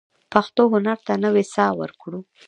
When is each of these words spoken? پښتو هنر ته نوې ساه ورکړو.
پښتو 0.31 0.61
هنر 0.73 0.97
ته 1.05 1.13
نوې 1.23 1.43
ساه 1.53 1.71
ورکړو. 1.81 2.19